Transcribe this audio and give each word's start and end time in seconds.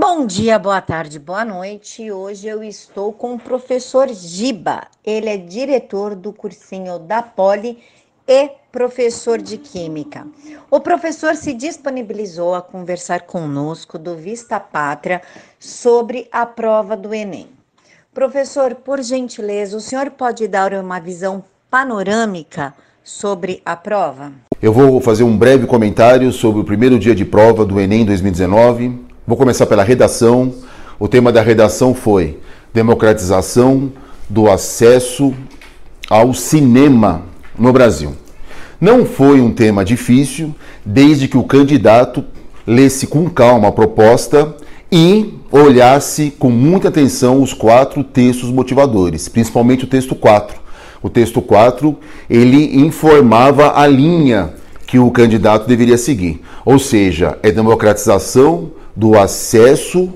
Bom 0.00 0.26
dia, 0.26 0.60
boa 0.60 0.80
tarde, 0.80 1.18
boa 1.18 1.44
noite. 1.44 2.08
Hoje 2.12 2.46
eu 2.46 2.62
estou 2.62 3.12
com 3.12 3.34
o 3.34 3.38
professor 3.38 4.08
Giba. 4.08 4.82
Ele 5.04 5.28
é 5.28 5.36
diretor 5.36 6.14
do 6.14 6.32
cursinho 6.32 7.00
da 7.00 7.20
Poli 7.20 7.78
e 8.24 8.48
professor 8.70 9.42
de 9.42 9.58
Química. 9.58 10.24
O 10.70 10.78
professor 10.78 11.34
se 11.34 11.52
disponibilizou 11.52 12.54
a 12.54 12.62
conversar 12.62 13.22
conosco 13.22 13.98
do 13.98 14.14
Vista 14.14 14.60
Pátria 14.60 15.20
sobre 15.58 16.28
a 16.30 16.46
prova 16.46 16.96
do 16.96 17.12
Enem. 17.12 17.48
Professor, 18.14 18.76
por 18.76 19.02
gentileza, 19.02 19.76
o 19.76 19.80
senhor 19.80 20.12
pode 20.12 20.46
dar 20.46 20.74
uma 20.74 21.00
visão 21.00 21.42
panorâmica 21.68 22.72
sobre 23.02 23.60
a 23.64 23.74
prova? 23.74 24.30
Eu 24.62 24.72
vou 24.72 25.00
fazer 25.00 25.24
um 25.24 25.36
breve 25.36 25.66
comentário 25.66 26.30
sobre 26.30 26.60
o 26.60 26.64
primeiro 26.64 27.00
dia 27.00 27.16
de 27.16 27.24
prova 27.24 27.64
do 27.64 27.80
Enem 27.80 28.04
2019. 28.04 29.07
Vou 29.28 29.36
começar 29.36 29.66
pela 29.66 29.84
redação. 29.84 30.54
O 30.98 31.06
tema 31.06 31.30
da 31.30 31.42
redação 31.42 31.92
foi 31.92 32.38
democratização 32.72 33.92
do 34.26 34.50
acesso 34.50 35.34
ao 36.08 36.32
cinema 36.32 37.24
no 37.58 37.70
Brasil. 37.70 38.14
Não 38.80 39.04
foi 39.04 39.42
um 39.42 39.52
tema 39.52 39.84
difícil, 39.84 40.54
desde 40.82 41.28
que 41.28 41.36
o 41.36 41.44
candidato 41.44 42.24
lesse 42.66 43.06
com 43.06 43.28
calma 43.28 43.68
a 43.68 43.72
proposta 43.72 44.56
e 44.90 45.34
olhasse 45.52 46.30
com 46.30 46.48
muita 46.48 46.88
atenção 46.88 47.42
os 47.42 47.52
quatro 47.52 48.02
textos 48.02 48.48
motivadores, 48.48 49.28
principalmente 49.28 49.84
o 49.84 49.88
texto 49.88 50.14
4. 50.14 50.58
O 51.02 51.10
texto 51.10 51.42
4, 51.42 51.94
ele 52.30 52.78
informava 52.78 53.78
a 53.78 53.86
linha 53.86 54.54
que 54.86 54.98
o 54.98 55.10
candidato 55.10 55.68
deveria 55.68 55.98
seguir. 55.98 56.40
Ou 56.64 56.78
seja, 56.78 57.38
é 57.42 57.52
democratização 57.52 58.77
do 58.98 59.16
acesso 59.16 60.10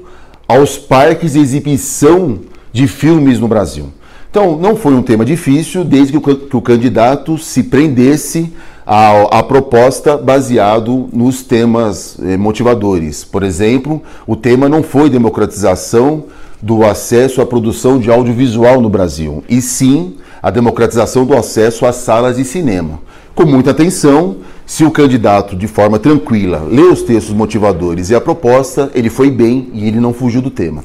aos 0.48 0.76
parques 0.76 1.34
de 1.34 1.38
exibição 1.38 2.40
de 2.72 2.88
filmes 2.88 3.38
no 3.38 3.46
Brasil. 3.46 3.90
Então, 4.28 4.56
não 4.56 4.74
foi 4.74 4.92
um 4.92 5.02
tema 5.02 5.24
difícil, 5.24 5.84
desde 5.84 6.18
que 6.18 6.30
o, 6.30 6.36
que 6.36 6.56
o 6.56 6.60
candidato 6.60 7.38
se 7.38 7.62
prendesse 7.62 8.52
à, 8.84 9.38
à, 9.38 9.42
proposta 9.44 10.16
baseado 10.16 11.08
nos 11.12 11.44
temas 11.44 12.16
eh, 12.20 12.36
motivadores. 12.36 13.22
Por 13.22 13.44
exemplo, 13.44 14.02
o 14.26 14.34
tema 14.34 14.68
não 14.68 14.82
foi 14.82 15.08
democratização 15.08 16.24
do 16.60 16.84
acesso 16.84 17.40
à 17.40 17.46
produção 17.46 18.00
de 18.00 18.10
audiovisual 18.10 18.80
no 18.80 18.88
Brasil, 18.88 19.44
e 19.48 19.62
sim 19.62 20.16
a 20.42 20.50
democratização 20.50 21.24
do 21.24 21.36
acesso 21.36 21.86
às 21.86 21.96
salas 21.96 22.36
de 22.36 22.44
cinema. 22.44 22.98
Com 23.34 23.46
muita 23.46 23.70
atenção, 23.70 24.36
se 24.66 24.84
o 24.84 24.90
candidato, 24.90 25.56
de 25.56 25.66
forma 25.66 25.98
tranquila, 25.98 26.66
lê 26.70 26.82
os 26.82 27.02
textos 27.02 27.34
motivadores 27.34 28.10
e 28.10 28.14
a 28.14 28.20
proposta, 28.20 28.90
ele 28.94 29.08
foi 29.08 29.30
bem 29.30 29.70
e 29.72 29.88
ele 29.88 29.98
não 29.98 30.12
fugiu 30.12 30.42
do 30.42 30.50
tema. 30.50 30.84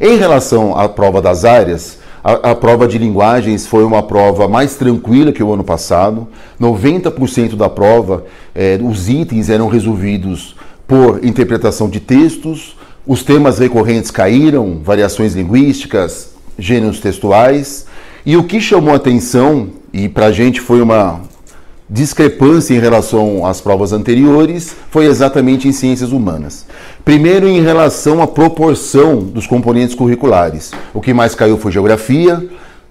Em 0.00 0.16
relação 0.16 0.76
à 0.76 0.88
prova 0.88 1.20
das 1.20 1.44
áreas, 1.44 1.98
a, 2.24 2.50
a, 2.50 2.54
prova 2.54 2.88
de 2.88 2.96
linguagens 2.96 3.66
foi 3.66 3.84
uma 3.84 4.02
prova 4.02 4.48
mais 4.48 4.74
tranquila 4.74 5.32
que 5.32 5.42
o 5.42 5.52
ano 5.52 5.62
passado. 5.62 6.26
90% 6.58 7.56
da 7.56 7.68
prova, 7.68 8.24
é, 8.54 8.78
os 8.82 9.10
itens 9.10 9.50
eram 9.50 9.68
resolvidos 9.68 10.56
por 10.86 11.24
interpretação 11.24 11.90
de 11.90 12.00
textos, 12.00 12.76
os 13.06 13.22
temas 13.22 13.58
recorrentes 13.58 14.10
caíram, 14.10 14.80
variações 14.82 15.34
linguísticas, 15.34 16.30
gêneros 16.58 17.00
textuais. 17.00 17.86
E 18.24 18.36
o 18.36 18.44
que 18.44 18.60
chamou 18.60 18.94
atenção, 18.94 19.68
e 19.92 20.08
para 20.08 20.26
a 20.26 20.32
gente 20.32 20.60
foi 20.60 20.80
uma, 20.80 21.20
discrepância 21.92 22.74
em 22.74 22.78
relação 22.78 23.44
às 23.44 23.60
provas 23.60 23.92
anteriores 23.92 24.74
foi 24.90 25.04
exatamente 25.04 25.68
em 25.68 25.72
ciências 25.72 26.10
humanas. 26.10 26.64
Primeiro, 27.04 27.46
em 27.46 27.60
relação 27.60 28.22
à 28.22 28.26
proporção 28.26 29.18
dos 29.18 29.46
componentes 29.46 29.94
curriculares. 29.94 30.72
O 30.94 31.02
que 31.02 31.12
mais 31.12 31.34
caiu 31.34 31.58
foi 31.58 31.70
geografia, 31.70 32.48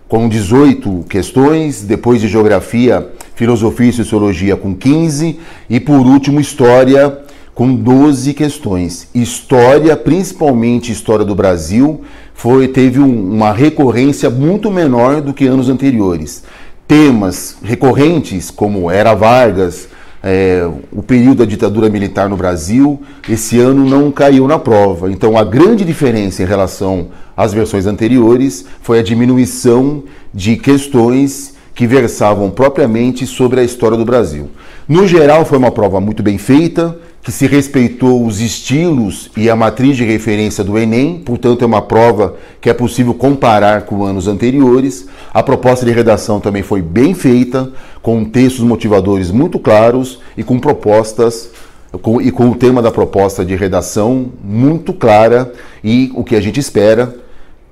com 0.07 0.29
18 0.29 1.05
questões, 1.09 1.81
depois 1.81 2.21
de 2.21 2.27
geografia, 2.27 3.09
filosofia 3.33 3.89
e 3.89 3.93
sociologia 3.93 4.55
com 4.55 4.75
15 4.75 5.39
e 5.67 5.79
por 5.79 6.05
último 6.05 6.39
história 6.39 7.21
com 7.55 7.73
12 7.73 8.35
questões. 8.35 9.07
História, 9.15 9.97
principalmente 9.97 10.91
história 10.91 11.25
do 11.25 11.33
Brasil, 11.33 12.01
foi 12.35 12.67
teve 12.67 12.99
um, 12.99 13.33
uma 13.33 13.51
recorrência 13.51 14.29
muito 14.29 14.69
menor 14.69 15.21
do 15.21 15.33
que 15.33 15.47
anos 15.47 15.69
anteriores 15.69 16.43
temas 16.91 17.55
recorrentes, 17.63 18.51
como 18.51 18.91
Era 18.91 19.13
Vargas, 19.13 19.87
é, 20.21 20.69
o 20.91 21.01
período 21.01 21.37
da 21.37 21.45
ditadura 21.45 21.87
militar 21.87 22.27
no 22.27 22.35
Brasil, 22.35 23.01
esse 23.29 23.57
ano 23.61 23.89
não 23.89 24.11
caiu 24.11 24.45
na 24.45 24.59
prova. 24.59 25.09
Então, 25.09 25.37
a 25.37 25.43
grande 25.45 25.85
diferença 25.85 26.43
em 26.43 26.45
relação 26.45 27.07
às 27.35 27.53
versões 27.53 27.85
anteriores 27.85 28.65
foi 28.81 28.99
a 28.99 29.03
diminuição 29.03 30.03
de 30.33 30.57
questões 30.57 31.53
que 31.73 31.87
versavam 31.87 32.49
propriamente 32.49 33.25
sobre 33.25 33.61
a 33.61 33.63
história 33.63 33.95
do 33.95 34.03
Brasil. 34.03 34.49
No 34.85 35.07
geral, 35.07 35.45
foi 35.45 35.57
uma 35.57 35.71
prova 35.71 36.01
muito 36.01 36.21
bem 36.21 36.37
feita, 36.37 36.99
que 37.23 37.31
se 37.31 37.45
respeitou 37.45 38.25
os 38.25 38.39
estilos 38.39 39.29
e 39.37 39.49
a 39.49 39.55
matriz 39.55 39.95
de 39.95 40.03
referência 40.03 40.63
do 40.63 40.77
Enem, 40.77 41.19
portanto, 41.19 41.61
é 41.61 41.65
uma 41.65 41.81
prova 41.81 42.35
que 42.59 42.69
é 42.69 42.73
possível 42.73 43.13
comparar 43.13 43.83
com 43.83 44.03
anos 44.03 44.27
anteriores. 44.27 45.07
A 45.33 45.43
proposta 45.43 45.85
de 45.85 45.91
redação 45.91 46.39
também 46.39 46.63
foi 46.63 46.81
bem 46.81 47.13
feita, 47.13 47.71
com 48.01 48.25
textos 48.25 48.63
motivadores 48.63 49.29
muito 49.29 49.59
claros 49.59 50.19
e 50.35 50.43
com 50.43 50.59
propostas 50.59 51.51
com, 52.01 52.21
e 52.21 52.31
com 52.31 52.49
o 52.49 52.55
tema 52.55 52.81
da 52.81 52.91
proposta 52.91 53.43
de 53.43 53.55
redação 53.55 54.31
muito 54.43 54.93
clara 54.93 55.51
e 55.83 56.11
o 56.15 56.23
que 56.23 56.35
a 56.35 56.41
gente 56.41 56.59
espera 56.59 57.15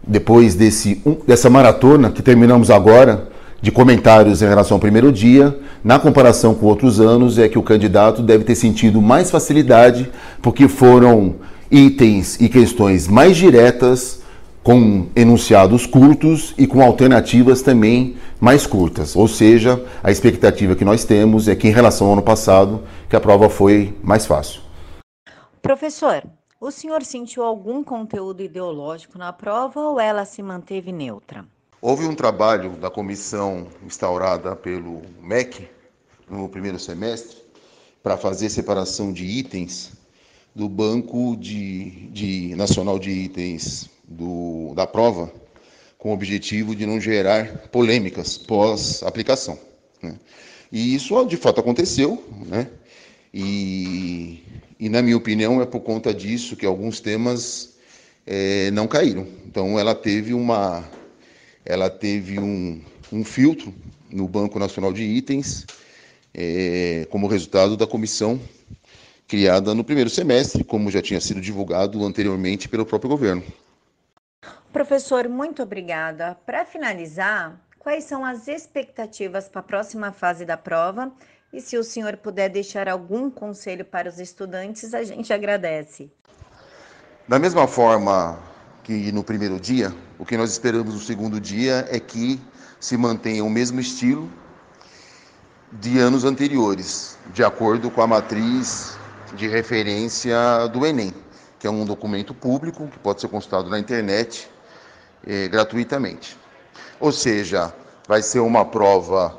depois 0.06 0.56
desse, 0.56 1.02
dessa 1.28 1.50
maratona 1.50 2.12
que 2.12 2.22
terminamos 2.22 2.70
agora 2.70 3.29
de 3.62 3.72
comentários 3.72 4.42
em 4.42 4.48
relação 4.48 4.76
ao 4.76 4.80
primeiro 4.82 5.12
dia, 5.12 5.60
na 5.84 6.00
comparação 6.00 6.54
com 6.54 6.66
outros 6.66 7.00
anos, 7.00 7.38
é 7.38 7.48
que 7.48 7.60
o 7.60 7.64
candidato 7.64 8.22
deve 8.22 8.44
ter 8.44 8.56
sentido 8.56 9.02
mais 9.02 9.30
facilidade, 9.30 10.10
porque 10.42 10.68
foram 10.68 11.36
itens 11.70 12.40
e 12.40 12.48
questões 12.48 13.08
mais 13.08 13.36
diretas, 13.36 14.20
com 14.64 15.08
enunciados 15.16 15.86
curtos 15.86 16.54
e 16.58 16.68
com 16.68 16.82
alternativas 16.82 17.62
também 17.62 18.18
mais 18.40 18.68
curtas. 18.68 19.16
Ou 19.16 19.28
seja, 19.28 19.84
a 20.04 20.12
expectativa 20.12 20.76
que 20.76 20.86
nós 20.86 21.06
temos 21.06 21.48
é 21.48 21.56
que, 21.56 21.68
em 21.68 21.72
relação 21.72 22.08
ao 22.08 22.14
ano 22.14 22.22
passado, 22.22 22.84
que 23.10 23.16
a 23.16 23.20
prova 23.20 23.50
foi 23.50 23.98
mais 24.04 24.26
fácil. 24.26 24.62
Professor, 25.62 26.24
o 26.60 26.72
senhor 26.72 27.04
sentiu 27.04 27.44
algum 27.44 27.84
conteúdo 27.84 28.44
ideológico 28.44 29.18
na 29.18 29.32
prova 29.32 29.80
ou 29.80 30.00
ela 30.00 30.26
se 30.26 30.44
manteve 30.44 30.92
neutra? 30.92 31.46
Houve 31.82 32.06
um 32.06 32.14
trabalho 32.14 32.72
da 32.72 32.90
comissão 32.90 33.68
instaurada 33.86 34.54
pelo 34.54 35.02
MEC 35.22 35.66
no 36.30 36.50
primeiro 36.50 36.78
semestre 36.78 37.38
para 38.04 38.18
fazer 38.18 38.50
separação 38.50 39.14
de 39.14 39.24
itens 39.24 39.94
do 40.54 40.68
Banco 40.68 41.38
de, 41.38 42.10
de 42.10 42.54
Nacional 42.58 43.00
de 43.00 43.12
Itens 43.12 43.90
do, 44.06 44.74
da 44.76 44.86
prova, 44.86 45.32
com 45.98 46.10
o 46.10 46.14
objetivo 46.14 46.76
de 46.76 46.86
não 46.86 47.00
gerar 47.00 47.70
polêmicas 47.70 48.38
pós-aplicação. 48.38 49.58
Né? 50.04 50.20
E 50.70 50.94
isso 50.94 51.24
de 51.24 51.38
fato 51.38 51.62
aconteceu, 51.62 52.22
né? 52.46 52.68
e, 53.34 54.44
e 54.78 54.90
na 54.90 55.02
minha 55.02 55.16
opinião 55.16 55.62
é 55.62 55.66
por 55.66 55.80
conta 55.80 56.14
disso 56.14 56.58
que 56.58 56.66
alguns 56.66 57.00
temas 57.00 57.78
é, 58.28 58.70
não 58.72 58.86
caíram. 58.86 59.26
Então 59.46 59.80
ela 59.80 59.96
teve 59.96 60.34
uma 60.34 60.99
ela 61.70 61.88
teve 61.88 62.40
um, 62.40 62.82
um 63.14 63.24
filtro 63.24 63.72
no 64.10 64.28
Banco 64.28 64.58
Nacional 64.58 64.92
de 64.92 65.04
Itens, 65.04 65.68
é, 66.34 67.08
como 67.12 67.28
resultado 67.28 67.78
da 67.78 67.86
comissão 67.86 68.42
criada 69.28 69.76
no 69.76 69.84
primeiro 69.84 70.10
semestre, 70.10 70.64
como 70.64 70.90
já 70.90 71.00
tinha 71.00 71.22
sido 71.22 71.40
divulgado 71.40 72.04
anteriormente 72.04 72.68
pelo 72.68 72.88
próprio 72.88 73.12
governo. 73.12 73.44
Professor, 74.74 75.30
muito 75.30 75.62
obrigada. 75.62 76.36
Para 76.44 76.66
finalizar, 76.66 77.62
quais 77.78 78.06
são 78.06 78.26
as 78.26 78.48
expectativas 78.48 79.48
para 79.48 79.60
a 79.60 79.64
próxima 79.64 80.12
fase 80.12 80.46
da 80.46 80.58
prova? 80.58 81.12
E 81.54 81.62
se 81.62 81.78
o 81.78 81.84
senhor 81.84 82.18
puder 82.18 82.50
deixar 82.50 82.90
algum 82.90 83.30
conselho 83.30 83.86
para 83.86 84.10
os 84.10 84.18
estudantes, 84.18 84.96
a 84.96 85.04
gente 85.04 85.32
agradece. 85.32 86.12
Da 87.28 87.38
mesma 87.38 87.68
forma 87.68 88.49
que 88.90 89.12
no 89.12 89.24
primeiro 89.24 89.60
dia, 89.60 89.94
o 90.18 90.26
que 90.26 90.36
nós 90.36 90.50
esperamos 90.50 90.96
no 90.96 91.00
segundo 91.00 91.40
dia 91.40 91.88
é 91.92 92.00
que 92.00 92.42
se 92.80 92.98
mantenha 92.98 93.46
o 93.46 93.50
mesmo 93.50 93.80
estilo 93.80 94.28
de 95.72 96.00
anos 96.00 96.24
anteriores, 96.24 97.16
de 97.32 97.44
acordo 97.44 97.92
com 97.92 98.02
a 98.02 98.08
matriz 98.08 98.98
de 99.36 99.48
referência 99.48 100.36
do 100.74 100.88
Enem, 100.88 101.14
que 101.60 101.68
é 101.68 101.70
um 101.70 101.86
documento 101.86 102.34
público 102.34 102.88
que 102.88 102.98
pode 102.98 103.22
ser 103.22 103.28
consultado 103.28 103.70
na 103.70 103.78
internet 103.78 104.50
eh, 105.24 105.48
gratuitamente. 105.48 106.36
Ou 107.00 107.12
seja, 107.12 107.72
vai 108.08 108.24
ser 108.24 108.40
uma 108.40 108.66
prova 108.66 109.38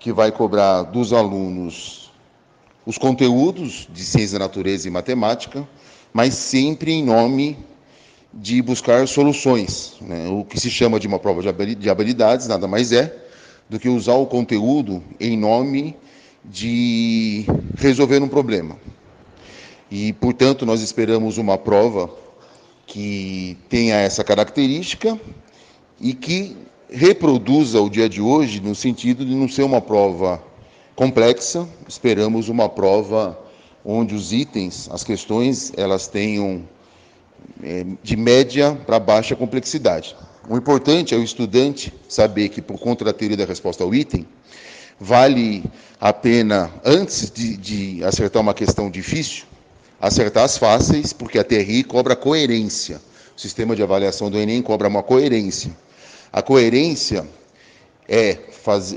que 0.00 0.12
vai 0.12 0.32
cobrar 0.32 0.82
dos 0.82 1.12
alunos 1.12 2.12
os 2.84 2.98
conteúdos 2.98 3.86
de 3.88 4.04
ciência 4.04 4.36
natureza 4.36 4.88
e 4.88 4.90
matemática, 4.90 5.64
mas 6.12 6.34
sempre 6.34 6.90
em 6.90 7.04
nome 7.04 7.69
de 8.32 8.62
buscar 8.62 9.06
soluções. 9.08 9.94
Né? 10.00 10.28
O 10.28 10.44
que 10.44 10.58
se 10.58 10.70
chama 10.70 11.00
de 11.00 11.06
uma 11.06 11.18
prova 11.18 11.42
de 11.42 11.90
habilidades 11.90 12.46
nada 12.46 12.66
mais 12.68 12.92
é 12.92 13.14
do 13.68 13.78
que 13.78 13.88
usar 13.88 14.14
o 14.14 14.26
conteúdo 14.26 15.02
em 15.18 15.36
nome 15.36 15.96
de 16.44 17.44
resolver 17.76 18.22
um 18.22 18.28
problema. 18.28 18.76
E, 19.90 20.12
portanto, 20.14 20.64
nós 20.64 20.80
esperamos 20.80 21.38
uma 21.38 21.58
prova 21.58 22.10
que 22.86 23.56
tenha 23.68 23.96
essa 23.96 24.24
característica 24.24 25.18
e 26.00 26.14
que 26.14 26.56
reproduza 26.88 27.80
o 27.80 27.88
dia 27.88 28.08
de 28.08 28.20
hoje 28.20 28.60
no 28.60 28.74
sentido 28.74 29.24
de 29.24 29.34
não 29.34 29.48
ser 29.48 29.62
uma 29.62 29.80
prova 29.80 30.42
complexa, 30.96 31.68
esperamos 31.88 32.48
uma 32.48 32.68
prova 32.68 33.38
onde 33.84 34.14
os 34.14 34.32
itens, 34.32 34.88
as 34.90 35.04
questões, 35.04 35.72
elas 35.76 36.08
tenham 36.08 36.62
de 38.02 38.16
média 38.16 38.78
para 38.86 38.98
baixa 38.98 39.36
complexidade. 39.36 40.16
O 40.48 40.56
importante 40.56 41.14
é 41.14 41.18
o 41.18 41.22
estudante 41.22 41.92
saber 42.08 42.48
que, 42.48 42.62
por 42.62 42.78
conta 42.78 43.04
da 43.04 43.12
teoria 43.12 43.36
da 43.36 43.44
resposta 43.44 43.84
ao 43.84 43.94
item, 43.94 44.26
vale 44.98 45.64
a 46.00 46.12
pena, 46.12 46.70
antes 46.84 47.30
de, 47.30 47.56
de 47.56 48.04
acertar 48.04 48.42
uma 48.42 48.54
questão 48.54 48.90
difícil, 48.90 49.44
acertar 50.00 50.44
as 50.44 50.56
fáceis, 50.56 51.12
porque 51.12 51.38
a 51.38 51.44
TRI 51.44 51.84
cobra 51.84 52.16
coerência. 52.16 53.00
O 53.36 53.40
sistema 53.40 53.76
de 53.76 53.82
avaliação 53.82 54.30
do 54.30 54.38
Enem 54.38 54.62
cobra 54.62 54.88
uma 54.88 55.02
coerência. 55.02 55.70
A 56.32 56.42
coerência 56.42 57.26
é, 58.10 58.36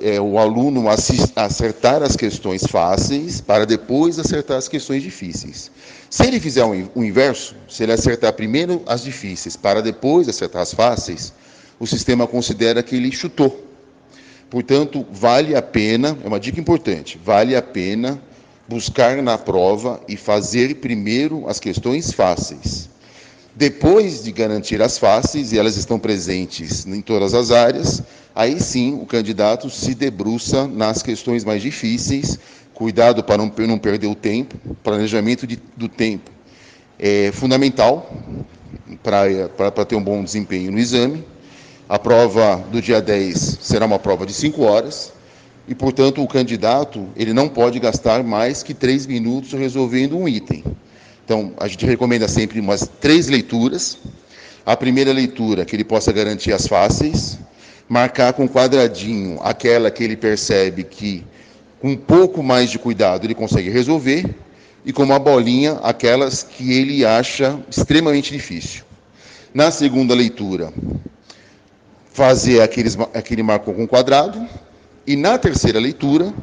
é 0.02 0.20
o 0.20 0.40
aluno 0.40 0.86
acertar 0.90 2.02
as 2.02 2.16
questões 2.16 2.64
fáceis 2.64 3.40
para 3.40 3.64
depois 3.64 4.18
acertar 4.18 4.58
as 4.58 4.68
questões 4.68 5.04
difíceis. 5.04 5.70
Se 6.10 6.26
ele 6.26 6.40
fizer 6.40 6.66
o 6.66 7.04
inverso, 7.04 7.56
se 7.70 7.84
ele 7.84 7.92
acertar 7.92 8.34
primeiro 8.34 8.82
as 8.88 9.04
difíceis 9.04 9.56
para 9.56 9.84
depois 9.84 10.28
acertar 10.28 10.64
as 10.64 10.74
fáceis, 10.74 11.32
o 11.80 11.86
sistema 11.86 12.26
considera 12.26 12.82
que 12.82 12.96
ele 12.96 13.12
chutou. 13.12 13.64
Portanto, 14.50 15.06
vale 15.12 15.56
a 15.56 15.62
pena, 15.62 16.18
é 16.24 16.28
uma 16.28 16.40
dica 16.40 16.60
importante, 16.60 17.20
vale 17.24 17.56
a 17.56 17.62
pena 17.62 18.20
buscar 18.68 19.22
na 19.22 19.38
prova 19.38 20.02
e 20.08 20.18
fazer 20.18 20.76
primeiro 20.76 21.48
as 21.48 21.60
questões 21.60 22.12
fáceis. 22.12 22.90
Depois 23.56 24.24
de 24.24 24.32
garantir 24.32 24.82
as 24.82 24.98
fáceis, 24.98 25.52
e 25.52 25.60
elas 25.60 25.78
estão 25.78 26.00
presentes 26.00 26.88
em 26.88 27.02
todas 27.02 27.36
as 27.36 27.52
áreas, 27.52 28.02
aí 28.36 28.60
sim 28.60 29.00
o 29.02 29.06
candidato 29.06 29.70
se 29.70 29.94
debruça 29.94 30.68
nas 30.68 31.02
questões 31.02 31.44
mais 31.44 31.62
difíceis, 31.62 32.38
cuidado 32.74 33.24
para 33.24 33.38
não, 33.38 33.52
não 33.68 33.78
perder 33.78 34.08
o 34.08 34.16
tempo, 34.16 34.58
planejamento 34.84 35.46
de, 35.46 35.60
do 35.78 35.88
tempo 35.88 36.34
é 37.00 37.32
fundamental 37.34 38.10
para 39.04 39.86
ter 39.86 39.96
um 39.96 40.04
bom 40.04 40.24
desempenho 40.24 40.72
no 40.72 40.80
exame. 40.80 41.24
A 41.90 42.00
prova 42.00 42.64
do 42.72 42.82
dia 42.82 43.02
10 43.02 43.58
será 43.62 43.86
uma 43.86 44.00
prova 44.00 44.26
de 44.26 44.34
5 44.34 44.62
horas, 44.64 45.12
e, 45.68 45.76
portanto, 45.76 46.24
o 46.24 46.28
candidato 46.28 47.08
ele 47.16 47.34
não 47.34 47.48
pode 47.50 47.80
gastar 47.80 48.24
mais 48.24 48.64
que 48.64 48.74
três 48.74 49.06
minutos 49.06 49.52
resolvendo 49.54 50.18
um 50.18 50.28
item. 50.28 50.64
Então, 51.26 51.54
a 51.58 51.68
gente 51.68 51.86
recomenda 51.86 52.28
sempre 52.28 52.60
umas 52.60 52.90
três 53.00 53.28
leituras. 53.28 53.98
A 54.66 54.78
primeira 54.78 55.12
leitura, 55.12 55.66
que 55.66 55.76
ele 55.76 55.84
possa 55.84 56.12
garantir 56.12 56.54
as 56.54 56.68
fáceis, 56.68 57.38
marcar 57.88 58.34
com 58.34 58.48
quadradinho 58.48 59.40
aquela 59.42 59.92
que 59.92 60.04
ele 60.04 60.16
percebe 60.16 60.84
que, 60.84 61.24
com 61.82 61.90
um 61.90 61.98
pouco 61.98 62.42
mais 62.42 62.70
de 62.70 62.80
cuidado, 62.80 63.26
ele 63.26 63.36
consegue 63.36 63.70
resolver, 63.70 64.36
e 64.86 64.92
com 64.92 65.04
uma 65.04 65.20
bolinha, 65.20 65.74
aquelas 65.84 66.44
que 66.44 66.74
ele 66.74 67.06
acha 67.06 67.60
extremamente 67.70 68.32
difícil. 68.32 68.84
Na 69.54 69.72
segunda 69.72 70.14
leitura, 70.14 70.74
fazer 72.12 72.62
aqueles, 72.62 72.98
aquele 73.14 73.44
marcou 73.44 73.74
com 73.74 73.88
quadrado, 73.88 74.48
e 75.06 75.16
na 75.16 75.38
terceira 75.38 75.80
leitura, 75.80 76.34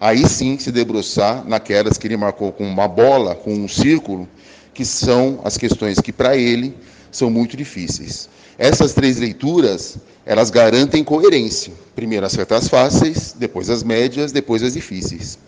aí 0.00 0.26
sim 0.28 0.58
se 0.58 0.70
debruçar 0.70 1.44
naquelas 1.46 1.96
que 1.96 2.06
ele 2.06 2.16
marcou 2.16 2.52
com 2.52 2.66
uma 2.66 2.88
bola, 2.88 3.34
com 3.34 3.52
um 3.52 3.68
círculo, 3.68 4.28
que 4.74 4.84
são 4.84 5.40
as 5.44 5.56
questões 5.56 5.98
que 6.00 6.12
para 6.12 6.36
ele 6.36 6.74
são 7.10 7.30
muito 7.30 7.56
difíceis. 7.56 8.28
Essas 8.58 8.92
três 8.92 9.18
leituras, 9.18 9.98
elas 10.26 10.50
garantem 10.50 11.04
coerência. 11.04 11.72
Primeiro 11.94 12.26
as 12.26 12.68
fáceis, 12.68 13.32
depois 13.38 13.70
as 13.70 13.84
médias, 13.84 14.32
depois 14.32 14.62
as 14.64 14.74
difíceis. 14.74 15.38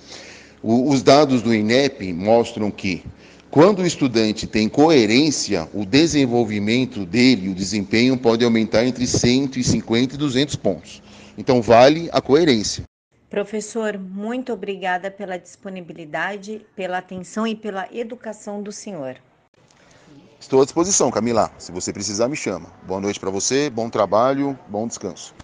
O, 0.63 0.89
os 0.89 1.03
dados 1.03 1.43
do 1.43 1.53
INEP 1.53 2.13
mostram 2.13 2.71
que 2.71 3.05
quando 3.51 3.81
o 3.81 3.87
estudante 3.87 4.47
tem 4.47 4.69
coerência, 4.69 5.69
o 5.75 5.85
desenvolvimento 5.85 7.05
dele, 7.05 7.49
o 7.49 7.55
desempenho 7.55 8.17
pode 8.17 8.45
aumentar 8.45 8.85
entre 8.85 9.07
150 9.07 10.15
e 10.15 10.19
200 10.19 10.55
pontos. 10.57 11.03
Então 11.37 11.61
vale 11.61 12.09
a 12.13 12.21
coerência. 12.21 12.85
Professor, 13.29 13.99
muito 13.99 14.53
obrigada 14.53 15.11
pela 15.11 15.37
disponibilidade, 15.37 16.65
pela 16.77 16.99
atenção 16.99 17.47
e 17.47 17.55
pela 17.55 17.89
educação 17.93 18.63
do 18.63 18.73
senhor. 18.73 19.17
Estou 20.41 20.63
à 20.63 20.65
disposição, 20.65 21.11
Camila. 21.11 21.51
Se 21.59 21.73
você 21.73 21.93
precisar, 21.93 22.29
me 22.29 22.37
chama. 22.37 22.69
Boa 22.87 23.01
noite 23.01 23.19
para 23.19 23.31
você, 23.31 23.69
bom 23.69 23.91
trabalho, 23.91 24.59
bom 24.69 24.87
descanso. 24.87 25.35